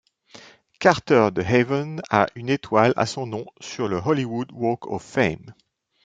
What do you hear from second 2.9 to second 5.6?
à son nom sur le Hollywood Walk of Fame.